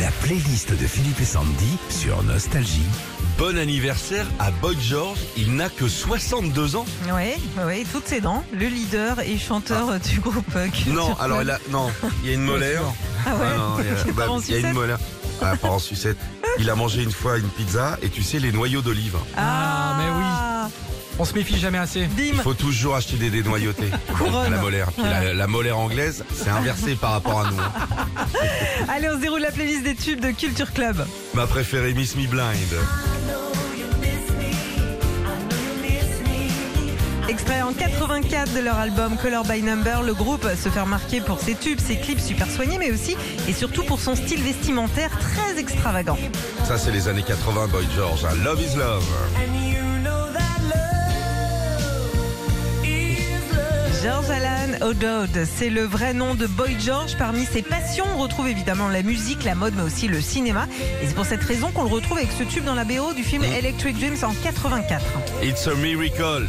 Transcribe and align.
La 0.00 0.10
playlist 0.22 0.70
de 0.70 0.86
Philippe 0.86 1.20
et 1.20 1.24
Sandy 1.24 1.78
sur 1.88 2.22
Nostalgie. 2.22 2.86
Bon 3.38 3.56
anniversaire 3.56 4.26
à 4.38 4.50
Boy 4.50 4.76
George, 4.80 5.18
il 5.36 5.54
n'a 5.54 5.68
que 5.68 5.88
62 5.88 6.76
ans. 6.76 6.84
Oui, 7.12 7.34
oui, 7.66 7.86
toutes 7.92 8.06
ses 8.06 8.20
dents. 8.20 8.44
Le 8.52 8.66
leader 8.66 9.20
et 9.20 9.38
chanteur 9.38 9.90
euh, 9.90 9.98
du 9.98 10.20
groupe 10.20 10.44
euh, 10.56 10.66
Culture 10.68 10.94
Non, 10.94 11.06
Club. 11.06 11.16
alors 11.20 11.42
il 11.42 11.50
a, 11.50 11.58
non, 11.70 11.90
il 12.22 12.28
y 12.28 12.32
a 12.32 12.34
une 12.34 12.42
molaire. 12.44 12.82
Ah 13.26 13.34
ouais 13.34 13.56
non, 13.56 13.76
il 13.80 13.86
y 13.86 14.10
a, 14.10 14.12
bah, 14.12 14.26
il 14.48 14.54
y 14.54 14.56
a 14.56 14.68
une 14.68 14.72
molaire. 14.74 14.98
Ah, 15.40 15.56
pas 15.56 15.68
en 15.68 15.78
sucette. 15.78 16.18
Il 16.58 16.68
a 16.70 16.74
mangé 16.74 17.02
une 17.02 17.12
fois 17.12 17.38
une 17.38 17.48
pizza 17.48 17.96
et 18.02 18.08
tu 18.08 18.22
sais 18.22 18.40
les 18.40 18.50
noyaux 18.50 18.82
d'olive. 18.82 19.16
Ah, 19.36 19.94
mais 19.98 20.10
oui. 20.10 20.24
On 21.18 21.24
se 21.24 21.34
méfie 21.34 21.58
jamais 21.58 21.78
assez. 21.78 22.08
Il 22.18 22.32
Bim 22.36 22.42
faut 22.42 22.54
toujours 22.54 22.94
acheter 22.96 23.16
des 23.16 23.30
dénoyautés. 23.30 23.90
Couronne. 24.16 24.52
la 24.52 24.58
molaire. 24.58 24.88
Puis 24.92 25.02
la, 25.02 25.34
la 25.34 25.46
molaire 25.46 25.78
anglaise, 25.78 26.24
c'est 26.34 26.50
inversé 26.50 26.94
par 26.94 27.10
rapport 27.12 27.40
à 27.46 27.50
nous. 27.50 27.58
hein. 27.58 27.72
Allez, 28.88 29.08
on 29.10 29.16
se 29.16 29.20
déroule 29.20 29.40
la 29.40 29.50
playlist 29.50 29.82
des 29.82 29.94
tubes 29.96 30.20
de 30.20 30.30
Culture 30.30 30.72
Club. 30.72 31.04
Ma 31.34 31.46
préférée, 31.46 31.92
Miss 31.94 32.14
Me 32.16 32.26
Blind. 32.26 32.74
Extrait 37.28 37.60
en 37.60 37.74
84 37.74 38.54
de 38.54 38.60
leur 38.60 38.76
album 38.78 39.16
Color 39.20 39.44
by 39.44 39.60
Number, 39.62 40.02
le 40.02 40.14
groupe 40.14 40.46
se 40.56 40.70
fait 40.70 40.80
remarquer 40.80 41.20
pour 41.20 41.38
ses 41.40 41.54
tubes, 41.54 41.78
ses 41.78 41.96
clips 41.96 42.20
super 42.20 42.50
soignés, 42.50 42.78
mais 42.78 42.90
aussi 42.90 43.16
et 43.46 43.52
surtout 43.52 43.82
pour 43.82 44.00
son 44.00 44.16
style 44.16 44.42
vestimentaire 44.42 45.10
très 45.18 45.58
extravagant. 45.60 46.16
Ça, 46.64 46.78
c'est 46.78 46.90
les 46.90 47.06
années 47.06 47.22
80, 47.22 47.66
Boy 47.68 47.86
George. 47.94 48.24
hein. 48.24 48.34
Love 48.42 48.62
is 48.62 48.76
love. 48.78 49.04
George 54.02 54.30
Alan 54.30 54.86
O'Dowd, 54.86 55.44
c'est 55.44 55.70
le 55.70 55.82
vrai 55.82 56.14
nom 56.14 56.34
de 56.36 56.46
Boy 56.46 56.76
George. 56.78 57.16
Parmi 57.18 57.44
ses 57.44 57.62
passions, 57.62 58.04
on 58.14 58.18
retrouve 58.18 58.48
évidemment 58.48 58.88
la 58.88 59.02
musique, 59.02 59.42
la 59.44 59.56
mode, 59.56 59.74
mais 59.76 59.82
aussi 59.82 60.06
le 60.06 60.20
cinéma. 60.20 60.66
Et 61.02 61.06
c'est 61.08 61.14
pour 61.14 61.26
cette 61.26 61.42
raison 61.42 61.72
qu'on 61.72 61.82
le 61.82 61.88
retrouve 61.88 62.18
avec 62.18 62.30
ce 62.30 62.44
tube 62.44 62.64
dans 62.64 62.74
la 62.74 62.84
BO 62.84 63.12
du 63.14 63.24
film 63.24 63.42
Electric 63.42 63.98
Dreams 63.98 64.18
en 64.22 64.32
84. 64.34 65.04
It's 65.42 65.66
a 65.66 65.74
miracle. 65.74 66.46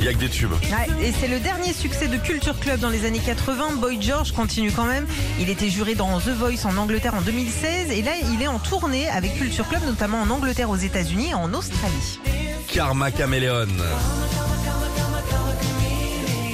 Il 0.00 0.06
y 0.06 0.08
a 0.08 0.12
que 0.12 0.18
des 0.18 0.28
tubes. 0.28 0.52
Ouais, 0.52 1.04
et 1.04 1.12
c'est 1.12 1.26
le 1.26 1.40
dernier 1.40 1.72
succès 1.72 2.06
de 2.06 2.18
Culture 2.18 2.58
Club 2.60 2.78
dans 2.78 2.90
les 2.90 3.04
années 3.04 3.18
80. 3.18 3.76
Boy 3.80 4.00
George 4.00 4.30
continue 4.30 4.70
quand 4.70 4.86
même. 4.86 5.06
Il 5.40 5.50
était 5.50 5.70
juré 5.70 5.96
dans 5.96 6.20
The 6.20 6.28
Voice 6.28 6.66
en 6.66 6.76
Angleterre 6.76 7.14
en 7.14 7.22
2016 7.22 7.90
et 7.90 8.02
là 8.02 8.12
il 8.32 8.40
est 8.40 8.48
en 8.48 8.60
tournée 8.60 9.08
avec 9.08 9.34
Culture 9.36 9.68
Club, 9.68 9.82
notamment 9.86 10.20
en 10.20 10.30
Angleterre, 10.30 10.70
aux 10.70 10.76
États-Unis 10.76 11.30
et 11.30 11.34
en 11.34 11.52
Australie. 11.52 12.20
Karma 12.68 13.10
Caméléon. 13.10 13.66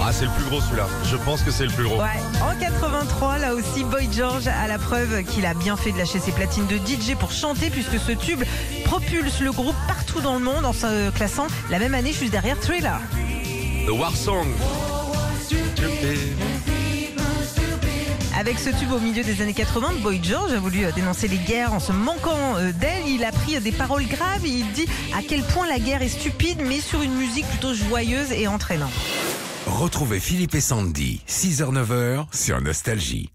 Ah, 0.00 0.10
c'est 0.12 0.26
le 0.26 0.30
plus 0.32 0.44
gros 0.44 0.60
celui-là. 0.60 0.86
Je 1.04 1.16
pense 1.16 1.42
que 1.42 1.50
c'est 1.50 1.64
le 1.64 1.72
plus 1.72 1.84
gros. 1.84 1.96
Ouais, 1.96 2.20
en 2.42 2.58
83, 2.58 3.38
là 3.38 3.54
aussi, 3.54 3.84
Boy 3.84 4.08
George 4.12 4.46
a 4.46 4.68
la 4.68 4.78
preuve 4.78 5.22
qu'il 5.24 5.46
a 5.46 5.54
bien 5.54 5.76
fait 5.76 5.92
de 5.92 5.98
lâcher 5.98 6.18
ses 6.18 6.32
platines 6.32 6.66
de 6.66 6.76
DJ 6.76 7.16
pour 7.18 7.32
chanter, 7.32 7.70
puisque 7.70 7.98
ce 7.98 8.12
tube 8.12 8.42
propulse 8.84 9.40
le 9.40 9.50
groupe 9.50 9.76
partout 9.88 10.20
dans 10.20 10.34
le 10.34 10.44
monde 10.44 10.64
en 10.64 10.72
se 10.72 11.10
classant 11.10 11.46
la 11.70 11.78
même 11.78 11.94
année 11.94 12.12
juste 12.12 12.32
derrière 12.32 12.58
Thriller. 12.60 13.00
The 13.86 13.90
War 13.90 14.14
Song. 14.14 14.46
Avec 18.36 18.58
ce 18.58 18.70
tube 18.70 18.90
au 18.90 18.98
milieu 18.98 19.22
des 19.22 19.42
années 19.42 19.54
80, 19.54 20.00
Boy 20.02 20.20
George 20.22 20.52
a 20.52 20.58
voulu 20.58 20.84
euh, 20.84 20.90
dénoncer 20.92 21.28
les 21.28 21.36
guerres 21.36 21.72
en 21.72 21.78
se 21.78 21.92
manquant 21.92 22.56
euh, 22.56 22.72
d'elle. 22.72 23.06
Il 23.06 23.24
a 23.24 23.30
pris 23.30 23.56
euh, 23.56 23.60
des 23.60 23.70
paroles 23.70 24.06
graves 24.06 24.44
et 24.44 24.50
il 24.50 24.72
dit 24.72 24.86
à 25.16 25.22
quel 25.22 25.42
point 25.42 25.68
la 25.68 25.78
guerre 25.78 26.02
est 26.02 26.08
stupide, 26.08 26.60
mais 26.66 26.80
sur 26.80 27.02
une 27.02 27.14
musique 27.14 27.46
plutôt 27.46 27.74
joyeuse 27.74 28.32
et 28.32 28.48
entraînante. 28.48 28.91
Retrouvez 29.66 30.18
Philippe 30.18 30.56
et 30.56 30.60
Sandy, 30.60 31.22
6h-9h 31.28 32.26
sur 32.32 32.60
Nostalgie. 32.60 33.34